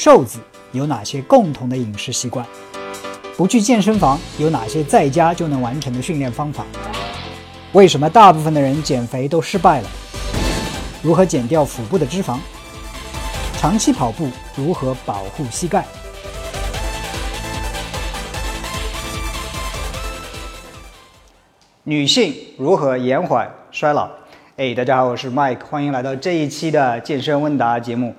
[0.00, 0.38] 瘦子
[0.70, 2.46] 有哪些共同的饮食习惯？
[3.36, 6.64] 不去健身房有哪些在家就能完成的训练方法？
[7.72, 9.88] 为什么大部分的人减肥都失败了？
[11.02, 12.38] 如何减掉腹部的脂肪？
[13.56, 15.84] 长期跑步如何保护膝盖？
[21.82, 24.08] 女性如何延缓衰老？
[24.58, 28.14] 哎，大家好，我是 Mike，欢迎来到这一期的健身问答节目。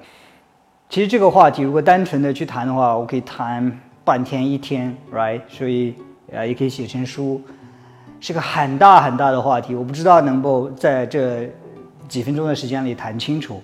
[0.90, 3.80] 其实这个话题如果单纯的去谈的话，我可以谈。
[4.04, 5.40] 半天一天，right？
[5.48, 5.94] 所以
[6.32, 7.40] 呃，也可以写成书，
[8.20, 9.76] 是个很大很大的话题。
[9.76, 11.48] 我不知道能够在这
[12.08, 13.62] 几分钟的时间里谈清楚。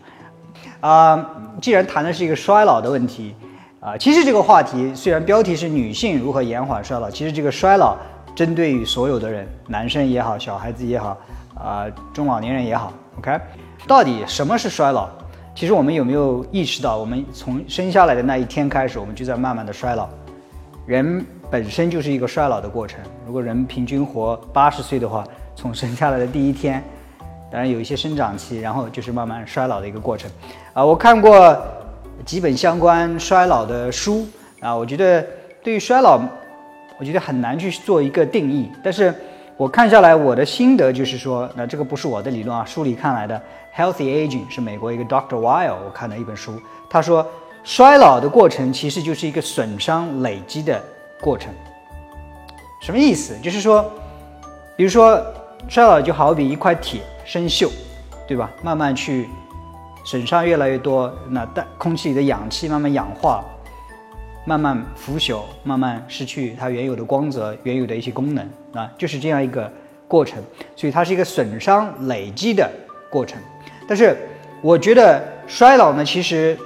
[0.81, 1.17] 啊，
[1.59, 3.33] 既然谈的是一个衰老的问题，
[3.79, 7.97] 啊，其实这个话题虽然标题是女性如何延缓衰老，其实这个衰老
[8.35, 11.17] 针对于所有的人，男生也好，小孩子也好，
[11.55, 13.35] 啊，中老年人也好，OK？
[13.87, 15.09] 到底什么是衰老？
[15.55, 20.09] 其实我们有没有意识到，我们从生下来的那一天开始，我们就在慢慢的衰老？
[20.85, 22.99] 人本身就是一个衰老的过程。
[23.25, 25.23] 如果人平均活八十岁的话，
[25.55, 26.83] 从生下来的第一天，
[27.49, 30.29] 当然有一些生长期，然后就是慢慢衰老的一个过程。
[30.73, 31.57] 啊，我看过
[32.25, 34.27] 几本相关衰老的书
[34.59, 35.25] 啊，我觉得
[35.63, 36.19] 对于衰老，
[36.99, 38.69] 我觉得很难去做一个定义。
[38.83, 39.15] 但是
[39.55, 43.37] 我看下来，我的心得就是说，那这个不是我的理论啊，书里看来的
[43.75, 47.25] 《Healthy Aging》是美国一个 Doctor Weil 我看的一本书，他说。
[47.67, 50.79] 衰老的过程其实就是一个损伤累积的
[51.19, 51.51] 过程。
[52.79, 53.35] 什么意思？
[53.39, 53.91] 就是说，
[54.77, 55.19] 比如说，
[55.67, 57.67] 衰老就好比一块铁生锈，
[58.27, 58.51] 对吧？
[58.61, 59.27] 慢慢去
[60.05, 63.43] 损伤越来越多，那带空气里的氧气慢慢氧化，
[64.45, 69.73] 慢慢腐朽，慢慢失去它原有的光泽、原有的一些功能啊，就是这样一个
[70.07, 70.37] 过程。
[70.75, 72.71] 所以它是一个损伤累积的
[73.09, 73.41] 过程。
[73.87, 74.17] 但是
[74.61, 76.57] 我觉得衰老呢，其实。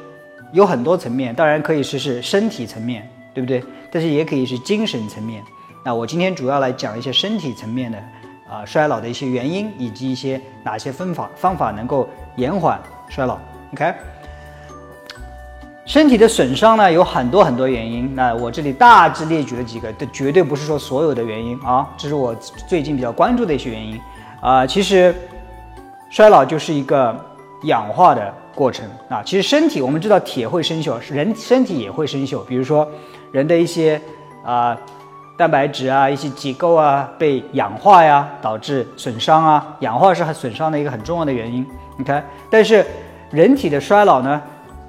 [0.52, 3.64] 有很多层面，当然可以是是身体层面，对不对？
[3.92, 5.44] 但是也可以是精神层面。
[5.86, 8.00] 那我今天主要来讲一些身体层面的
[8.50, 13.38] 啊衰老的一些原因，以及一些哪些方法方法能够延缓衰老。
[13.74, 13.94] OK，
[15.86, 18.16] 身体的损伤呢有很多很多原因。
[18.16, 22.34] 那我这里大致列举了几个，这绝对不是说所有的原因啊，这是我
[22.68, 24.02] 最近比较关注的一些原因
[24.42, 24.66] 啊。
[24.66, 25.14] 其实
[26.10, 27.16] 衰老就是一个
[27.64, 28.34] 氧化的。
[28.56, 32.44] 过程啊，其实身体我们知道铁会生锈，人身体也会生锈。
[32.44, 32.86] 比如说
[33.32, 34.02] 人的一些
[34.44, 34.78] 啊
[35.38, 39.78] 蛋白质啊、一些结构啊被氧化呀，导致损伤啊。
[39.80, 41.66] 氧化是很损伤的一个很重要的原因。
[41.96, 42.86] 你看，但是
[43.32, 44.42] 人体的衰老呢，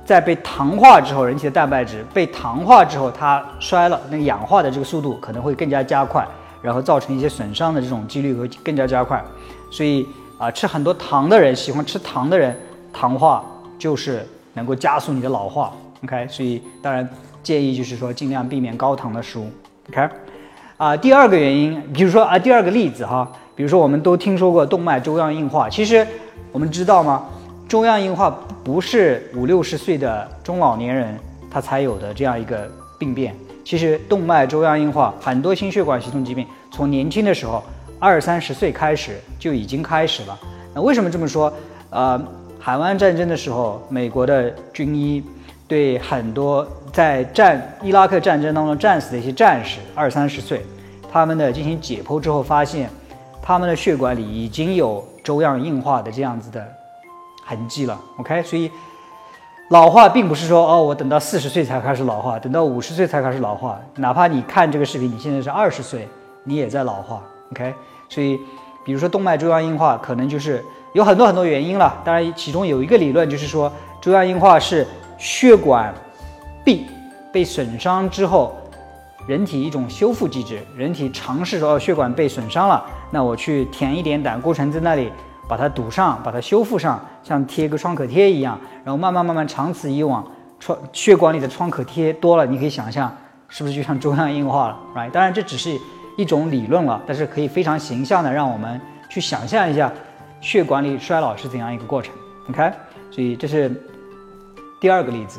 [0.05, 6.27] 在被糖化之后，人体的蛋白质被糖化之后，它衰老那个氧化的这个速度可能会更加加快，
[6.61, 9.23] 然后造成一些损伤的这种几率会更加加快。
[9.71, 10.09] 所以
[10.41, 12.57] 啊，吃很多糖的人，喜欢吃糖的人，
[12.93, 13.45] 糖化。
[13.81, 15.73] 就是能够加速你的老化
[16.05, 17.09] ，OK，所以当然
[17.43, 19.49] 建议就是说尽量避免高糖的食物
[19.89, 20.07] ，OK，
[20.77, 26.07] 啊，第二个原因，比如说啊，第二个例子哈，比如说我们都听说过动脉粥样硬化，其实
[26.53, 27.25] 我们知道吗？
[27.67, 28.29] 粥样硬化
[28.63, 31.19] 不是五六十岁的中老年人
[31.51, 33.35] 他才有的这样一个病变，
[33.65, 37.63] 其实动脉粥样硬化很多心血管系统疾病从年轻的时候
[38.01, 40.37] 二三十岁开始就已经开始了。
[40.75, 41.53] 那为什么这么说？
[41.91, 42.21] 呃。
[42.63, 45.25] 海湾战争的时候，美国的军医
[45.67, 50.63] 对很多在战伊拉克战争当中战死的一些战士，二三十岁，
[51.11, 52.91] 他们的进行解剖之后，发现
[53.41, 56.63] 他们的血管里已经有粥样硬化的这样子的
[57.47, 57.99] 痕迹了。
[58.19, 58.71] OK，所以
[59.71, 63.81] 老化并不是说哦，我等到四十岁才开始老化，等到五十岁才开始老化。
[63.97, 66.07] 哪怕你看这个视频，你现在是二十岁，
[66.45, 67.23] 你也在老化。
[67.53, 67.75] OK，
[68.11, 68.39] 所以
[68.85, 70.63] 比如说动脉粥样硬化，可能就是。
[70.93, 74.85] 有很多很多原因了，当然其中有一个理论就是说，粥样硬化是
[75.17, 75.95] 血管
[76.65, 76.85] 壁
[77.33, 78.57] 被损伤之后，
[79.25, 80.61] 人体一种修复机制。
[80.77, 85.13] 人体尝试说血管被损伤了，那我去填一点胆固醇在那里，
[85.47, 90.27] 把它堵上，把它修复上，像贴个创可贴一样，然后慢慢慢慢长此以往，
[90.59, 93.17] 创血管里的创可贴多了，你可以想象
[93.49, 95.11] 是不是就像粥样硬化了，right？
[95.13, 95.79] 当然这只是
[96.21, 98.79] 一种理论了，但是可以非常形象的让我们
[99.09, 99.91] 去想象一下。
[100.43, 102.15] 血管里衰老是怎样一个过程
[102.49, 102.71] ？OK，
[103.11, 103.71] 所以这是
[104.81, 105.39] 第二个例子。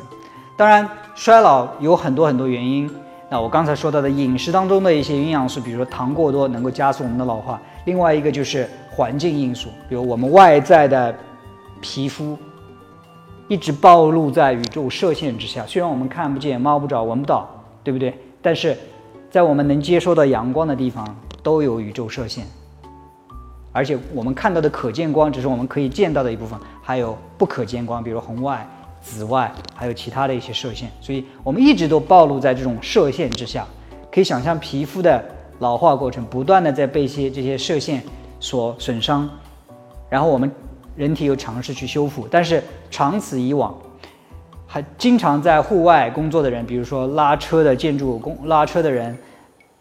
[0.56, 2.88] 当然，衰老有很多很多原因。
[3.28, 7.60] 那我刚才说到的饮食当中的一些营养素，比如说糖过多，能够加速我们的老化。
[7.84, 11.12] 另外一个就是环境因素，比如我们外在的
[11.80, 12.38] 皮肤
[13.48, 17.48] 一直暴露在宇宙射线之下，虽然我们看不见、摸不着、闻不到，
[17.82, 18.16] 对不对？
[18.40, 18.76] 但是
[19.32, 22.44] 在我们能接收到阳光的地方，都有宇宙射线。
[23.72, 28.68] 而且我们看到的可见光只是我们可以见到的一部分，还有不可见光，比如红外、
[29.00, 33.66] 紫外，还有其他的一些射线，所以我们一直都暴露在这种射线之下。
[34.12, 35.24] 可以想象皮肤的
[35.60, 38.02] 老化过程，不断的在被一些这些射线
[38.38, 39.26] 所损伤，
[40.10, 40.52] 然后我们
[40.94, 43.74] 人体又尝试去修复，但是长此以往，
[44.72, 49.14] 还经常在户外工作的人，比如说拉车的建筑工、拉车的人，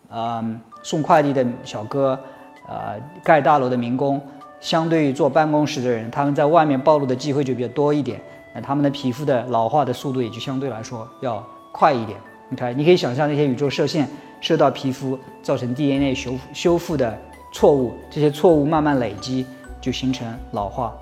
[0.10, 2.20] 嗯，送快递的小哥，
[2.68, 4.22] 呃，盖大楼的民工，
[4.60, 8.20] 相对于坐办公室的人，他们在外面暴露的机会就比较多一点，
[8.54, 11.42] 那他们的皮肤的老化的速度也就相对来说要
[11.72, 12.20] 快一点。
[12.50, 14.06] 你看，你可以想象那些宇宙射线
[14.42, 17.18] 射到皮肤，造成 DNA 修修复的
[17.54, 19.46] 错误，这些错误慢慢累积，
[19.80, 20.94] 就形成老化。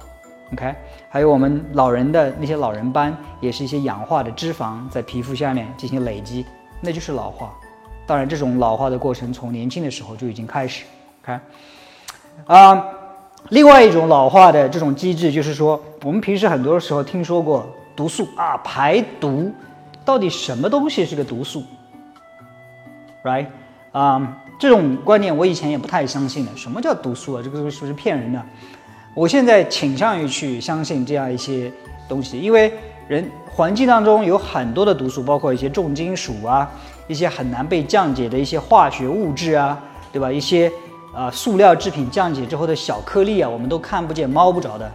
[0.54, 0.74] OK，
[1.10, 6.46] 还有我们老人的那些老人斑，也是一些氧化的脂肪在皮肤下面进行累积，
[6.82, 7.54] 那就是老化。
[8.08, 10.86] 当然，这种老化的过程从年轻的时候就已经开始。
[11.24, 11.40] OK，
[12.48, 12.84] 啊，
[13.50, 19.52] 另外一种老化的这种机制就是说，我们平时很多时候听说过毒素啊，排毒。
[20.04, 21.64] 到底什么东西是个毒素
[23.24, 23.46] ？Right？
[23.92, 26.58] 啊，这种观念我以前也不太相信的。
[26.58, 27.42] 什么叫毒素啊？
[27.44, 28.44] 这个东西是不是骗人的？
[29.14, 31.72] 我现在倾向于去相信这样一些
[32.08, 32.72] 东西，因为
[33.08, 36.70] 人环境当中有很多的毒素，包括一些重金属啊，
[37.08, 40.32] 一些很难被降解的一些化学物质啊，对吧？
[40.32, 40.72] 一些
[41.14, 44.90] 啊塑料制品降解之后的小颗粒啊，我们都看不见、摸不着的，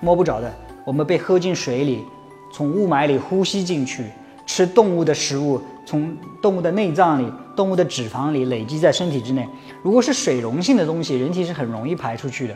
[0.00, 0.52] 摸不着的，
[0.84, 2.04] 我们被喝进水里，
[2.52, 4.06] 从雾霾里呼吸进去。
[4.44, 9.48] 吃动物的食物，从动物的内脏里、动物的脂肪里累积在身体之内。
[9.82, 12.54] 如果是水溶性的东西，人体是很容易排出去的，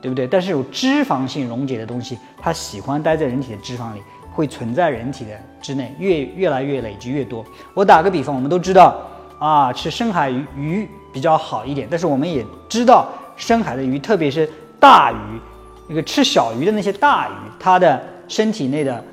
[0.00, 0.26] 对不对？
[0.26, 4.02] 但是有脂肪性溶解的东西，它喜欢待在人体的脂肪里，
[4.32, 5.30] 会存在人体的
[5.60, 7.44] 之内，越越来越累积越多。
[7.74, 9.00] 我打个比方，我们都知道
[9.38, 14.48] 啊，吃深海鱼鱼比较好一点，但是我们也知道深海的鱼，特别是
[14.78, 15.40] 大鱼，
[15.88, 19.04] 那个吃小鱼的那些大鱼，它的身体内的。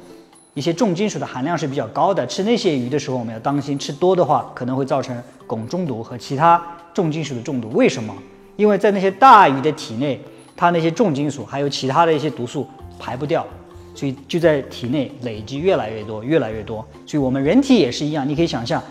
[0.53, 7.69] 一些重金属的含量是比较高的，吃那些鱼的时候我们要当心，吃多的话可能会造成汞中毒和其他重金属的中毒。
[7.71, 8.15] 为什么？
[8.55, 10.17] 因为在那些大鱼的体内，
[10.55, 12.67] 它那些重金属还有其他的一些毒素
[12.99, 13.45] 排不掉，
[13.93, 16.85] 所以就在体内累积越来越多，越来越多。
[17.05, 18.81] 所以我们人体也是一样，你可以想象，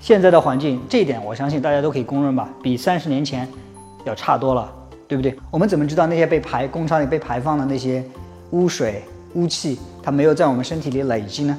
[0.00, 3.48] 现在的环境，这一点我相信大家都可以公认吧，比三十年前
[4.04, 4.72] 要差多了，
[5.06, 5.34] 对不对？
[5.50, 8.04] 我们怎么知道那些被排工厂里被排放的那些
[8.50, 9.02] 污水？
[9.34, 11.58] 污气它没有在我们身体里累积呢，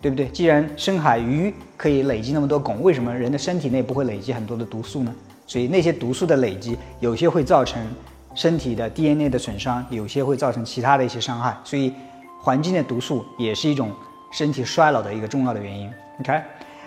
[0.00, 0.26] 对不对？
[0.28, 5.14] 既然深海鱼可以累积那么多汞，为什么人的身体内不会累积很多的毒素呢？
[5.46, 7.78] 所以那些毒素的累积，有些会造成
[8.34, 11.56] 身体的 DNA 的损伤，有些会造成其他的一些伤害。
[11.64, 11.94] 所以
[12.40, 13.90] 环境的毒素也是一种
[14.30, 15.90] 身体衰老的一个重要的原因。
[16.20, 16.40] OK，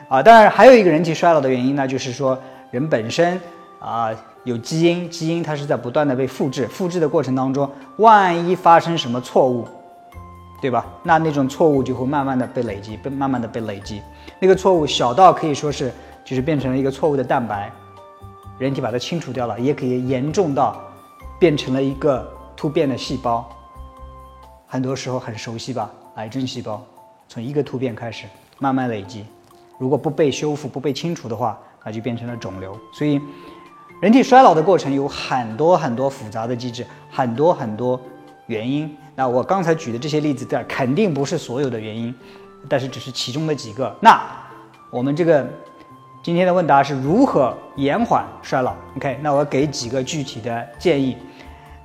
[0.07, 2.37] 啊，当然还有一个人体衰老的原因呢，就是说
[2.71, 3.39] 人本身
[3.79, 4.09] 啊
[4.43, 9.67] 有基因，基因它是在不断的被复制，复制的过程当中，万一发生什么错误。
[10.61, 10.85] 对吧？
[11.03, 14.01] 那那种错误就会慢慢的被累积，被慢慢的被累积。
[14.39, 15.91] 那个错误小到可以说是，
[16.23, 17.69] 就是变成了一个错误的蛋白，
[18.57, 20.81] 人体把它清除掉了，也可以严重到
[21.39, 23.49] 变成了一个突变的细胞。
[24.67, 25.89] 很多时候很熟悉吧？
[26.15, 26.83] 癌症细胞
[27.27, 28.25] 从一个突变开始，
[28.59, 29.25] 慢慢累积，
[29.77, 32.77] 如果不被修复、不被清除的话，那就变成了肿瘤。
[32.93, 33.19] 所以，
[34.01, 37.99] 人体衰老的过程有很多很多复杂的机制，很多很多
[38.47, 38.95] 原因。
[39.15, 42.13] 那我刚才举的这些例子，这肯定不是所有的原因，
[42.67, 43.95] 但是只是其中的几个。
[43.99, 44.21] 那
[44.89, 45.47] 我们这个
[46.23, 51.17] 今天的问答是如何延缓衰老？OK，那我给几个具体的建议。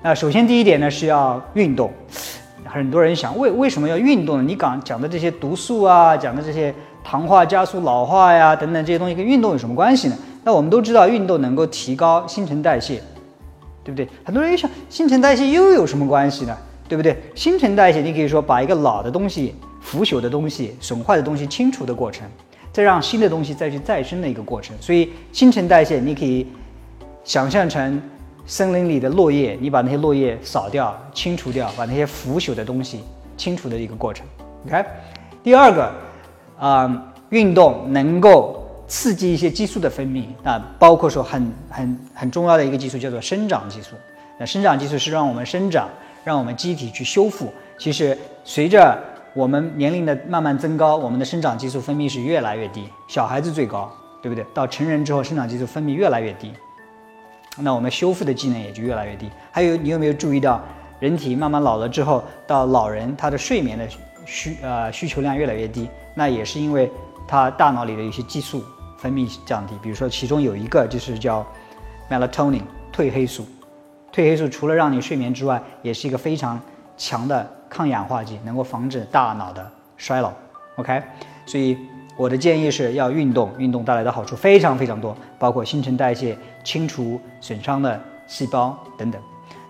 [0.01, 1.91] 那首先第一点呢是要运动。
[2.65, 4.45] 很多人想，为为什么要运动呢？
[4.45, 10.17] 你讲讲的这些毒素啊，讲的这些糖化加速老化呀等等这些东西跟运动有什么关系呢？
[10.45, 13.03] 那我们都知道运动能够提高新陈代谢，
[13.83, 14.07] 对不对？
[14.23, 16.57] 很多人又想新陈代谢又有什么关系呢？
[16.89, 17.21] 对不对？
[17.35, 22.25] 新陈代谢，你可以说把一个老的东西、腐朽的东西、损坏的东西清除的过程，
[22.73, 24.77] 再让新的东西再去再生的一个过程。
[24.81, 26.47] 所以新陈代谢，你可以
[27.25, 28.01] 想象成
[28.47, 33.01] 森林里的落叶，你把那些落叶扫掉、清除掉，把那些腐朽的东西
[33.37, 34.27] 清除的一个过程。
[34.67, 34.85] OK，
[35.43, 35.93] 第二个，
[36.59, 43.97] 啊，运动能够刺激一些激素的分泌，啊，包括说很很很重要的一个激素叫做生长激素。
[44.39, 45.89] 那生长激素是让我们生长。
[46.25, 47.51] 让我们机体去修复。
[47.79, 48.99] 其实随着
[49.39, 52.89] 我们年龄的慢慢增高，我们的生长激素分泌是越来越低。
[53.07, 53.89] 小孩子最高，
[54.21, 54.45] 对不对？
[54.53, 56.53] 到成人之后，生长激素分泌越来越低，
[57.57, 59.31] 那我们修复的机能也就越来越低。
[59.53, 60.61] 还有，你有没有注意到，
[60.99, 63.89] 人体慢慢老了之后，到老人他的睡眠的
[64.27, 65.89] 需呃需求量越来越低？
[66.17, 66.91] 那也是因为
[67.29, 68.65] 他大脑里的一些激素
[68.97, 69.75] 分泌降低。
[69.81, 71.47] 比如说，其中有一个就是叫
[72.11, 73.47] melatonin 褪黑素。
[74.13, 76.61] 褪黑素除了让你睡眠之外，也是一个非常
[76.99, 80.31] 强的抗氧化剂，能够防止大脑的衰老。
[80.77, 81.03] OK，
[81.47, 81.79] 所以
[82.17, 89.23] 我的建议是要运动，运动带来的好处非常非常多，包括新陈代谢、清除损伤的细胞等等。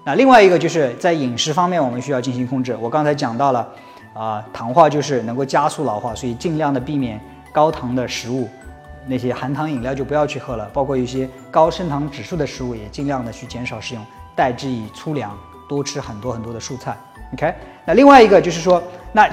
[0.04, 2.75] 那另外一个就是在饮食方面，我们需要进行控制。
[2.80, 3.68] 我刚才讲到了，
[4.14, 7.20] 啊，糖化就是能够加速老化，所以尽量的避免
[7.52, 8.49] 高糖的食物，
[9.06, 14.04] 那些含糖饮料就不要去喝了，包括一些高升糖指数的食物也尽量的去减少食用，
[14.35, 15.37] 代之以粗粮，
[15.68, 16.97] 多吃很多很多的蔬菜。
[17.35, 17.54] OK，
[17.85, 18.82] 那另外一个就是说，
[19.12, 19.28] 那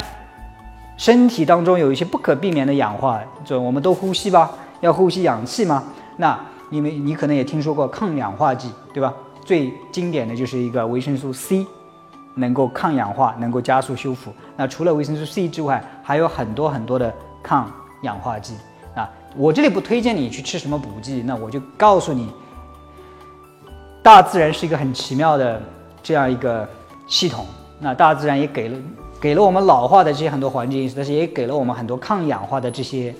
[0.98, 5.84] 身体当中有一些不可避免的氧化，就我们都呼吸吧，要呼吸氧气嘛？
[6.18, 6.38] 那
[6.72, 9.14] 因为你可能也听说过抗氧化剂，对吧？
[9.44, 11.66] 最经典的就是一个维生素 C，
[12.34, 14.34] 能够抗氧化，能够加速修复。
[14.58, 17.72] 那除了维生素 C 之外，还有很多很多的抗
[18.02, 18.56] 氧化剂
[18.96, 19.10] 啊。
[19.38, 22.32] 我这里不推荐你去吃什么补剂，那我就告诉你，
[24.02, 25.62] 大自然是一个很奇妙的
[26.02, 26.68] 这样一个
[27.06, 27.46] 系统。
[27.80, 28.78] 那大自然也给了
[29.20, 33.14] 给了我们老化的这些很多环境因素，但是也给了我们很多抗氧化的这些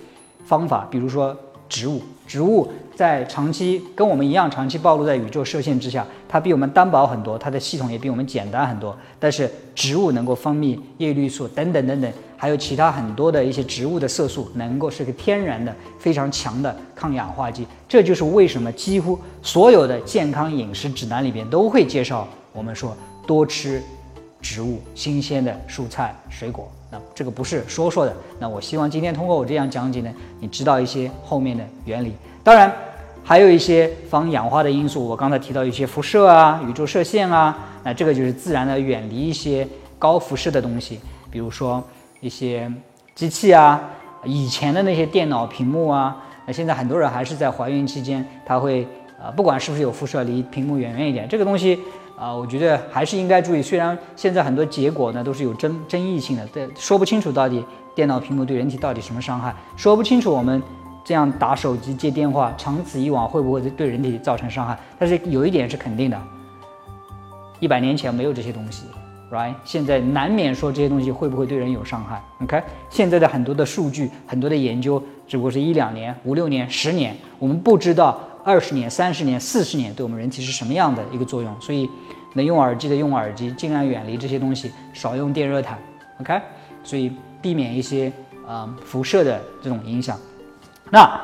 [0.46, 1.36] 方法，比如说
[1.68, 2.72] 植物，植物。
[2.96, 8.96] 在长期跟我们一样，长期暴露在宇宙射线之下，它比我们单薄很多，它的系统也比我们简单很多。
[9.20, 17.68] 但是植物能够分泌叶绿素等等等等，还有其他很多的一些植物的色素，能够是个天然的非常强的抗氧化剂。
[17.86, 22.96] 这就是为什么几乎所有的健康饮食指南里边都会介绍我们说
[23.28, 23.84] 多吃
[24.46, 26.72] 植物、新鲜的蔬菜水果。
[26.92, 28.16] 那这个不是说说的。
[28.40, 32.14] 那我希望今天通过我这样讲解呢，你知道一些后面的原理。
[32.44, 32.72] 当然。
[33.28, 41.00] 还有一些防氧化的因素，我刚才提到一些辐射啊、宇宙射线啊，那这个就是自然的远离一些高辐射的东西，
[41.32, 41.84] 比如说
[42.22, 42.72] 一些
[43.16, 43.82] 机器啊、
[44.26, 46.16] 以前的那些电脑屏幕啊。
[46.46, 48.88] 那现在很多人还是在怀孕期间，他会
[49.20, 51.28] 啊，不管是不是有辐射，离屏幕远远一点。
[51.28, 51.80] 这个东西
[52.18, 53.62] 啊，我觉得还是应该注意。
[53.62, 60.62] 虽然现在很多结果呢都是有争争议性的，对，说不清楚到底电脑屏幕对人体到底什么伤害，说不清楚我们。
[61.08, 64.76] 这样打手机接电话，长此以往会不会对人体造成伤害？
[64.98, 66.20] 但是有一点是肯定的，
[67.60, 68.86] 一百年前没有这些东西
[69.32, 69.54] ，right？
[69.64, 72.60] 现在难免说这些东西会不会对人有伤害？OK？
[72.90, 81.54] 现在的很多的数据、很多的研究，只不过是一两年、五六年、十年，我们不知道二十年、三十年、四十年对我们人体是什么样的一个作用。
[81.60, 81.90] 所以，
[82.34, 85.80] 能用耳机的用耳机，尽量远离这些东西，少用电热毯
[86.22, 86.40] ，OK？
[86.84, 87.12] 所以
[87.42, 88.14] 避免一些
[88.48, 90.16] 啊辐射的这种影响。
[90.92, 91.20] 那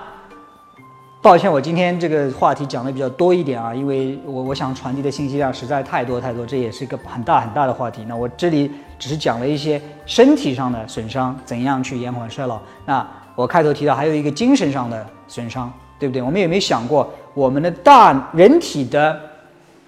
[1.21, 8.03] 抱歉，我今天这个话题讲的比较多一点啊，因为我我想传递的信息量实在太多太多，这也是一个很大很大的话题。
[8.07, 12.59] 那我这里只是讲了一些身体上的损伤，怎样去延缓衰老。
[12.87, 16.21] 那我开头提到还有一个精神上的损伤，对不对？
[16.21, 19.17] 我们有没有想过，我们的大人体的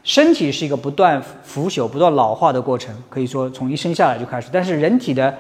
[0.03, 4.47] 身体是一个不断腐朽、不断老化的过程，可以说从一生下来就开始。
[4.53, 5.35] 但是人体的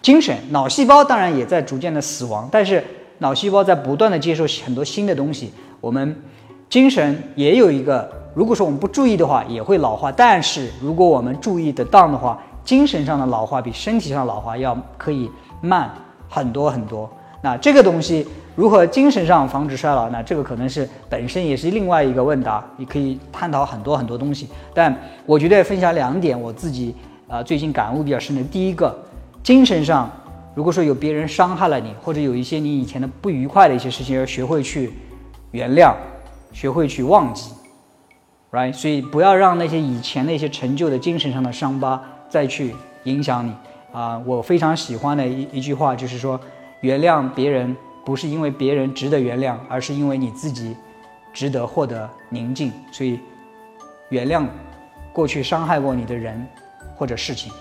[0.00, 2.82] 精神、脑细胞当然也在逐渐的死亡，但是。
[3.18, 6.22] 脑细胞在不断的接受很多新的东西，我们
[6.68, 10.12] 精神也有一个，如果说我们不注意的话，也会老化。
[10.12, 15.30] 但是如果我们注意得当的话，精神上的老化比身体上的老化要可以
[15.62, 15.90] 慢
[16.28, 17.10] 很多很多。
[17.42, 20.08] 那这个东西如何精神上防止衰老？
[20.10, 24.48] 那这个可能是本身也是另外一个问答，你可以探讨很多很多东西。
[24.74, 26.94] 但我觉得分享两点，我自己
[27.28, 28.96] 啊最近感悟比较深的，第一个，
[29.42, 30.10] 精神上。
[30.54, 34.90] 如果说有别人伤害了你，或者有一些你以前的不愉快的一些事情，要学会去
[35.50, 35.92] 原谅，
[36.50, 37.50] 学会去忘记
[38.52, 38.72] ，right？
[38.72, 42.74] 所以不要让那些以前那些陈旧的精神上的伤疤再去
[43.04, 43.52] 影响你
[43.92, 44.18] 啊！
[44.24, 46.40] 我非常喜欢的一一句话就是说，
[46.86, 50.76] 原谅别人不是因为别人值得原谅，而是因为你自己
[51.32, 52.72] 值得获得宁静。
[52.92, 53.18] 所以
[54.10, 54.46] 原谅
[55.12, 56.46] 过去伤害过你的人
[56.94, 57.52] 或者事情。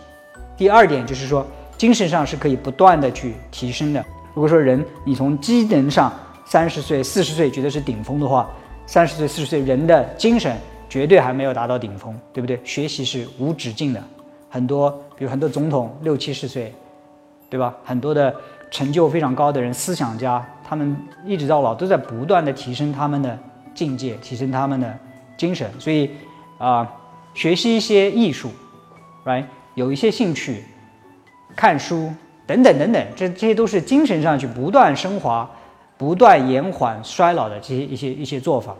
[0.55, 1.45] 第二点就是说。
[1.77, 3.99] 精神上是可以不断的去提升的。
[4.33, 6.09] 如果说人你从机能上
[6.45, 8.49] 三十岁、四十岁觉得是顶峰的话，
[8.85, 12.57] 三十岁、四十岁人的精神绝对还没有达到顶峰，对不对？
[12.63, 14.01] 学习是无止境的，
[14.49, 16.73] 很多比如很多总统六七十岁，
[17.49, 17.75] 对吧？
[17.83, 18.33] 很多的
[18.75, 23.39] 成就非常高的人，思想家，他们一直到老都在不断的提升他们的
[23.73, 24.99] 境界，提升他们的
[25.37, 25.71] 精神。
[25.79, 26.11] 所以
[26.57, 26.85] 啊，
[27.33, 28.51] 学习一些艺术
[29.23, 30.65] ，right，有一些兴趣。
[31.55, 32.11] 看书
[32.45, 35.49] 等等等等，这这些都是精神上去不断升华、
[35.97, 38.75] 不断延缓衰老的这些一些一些做法。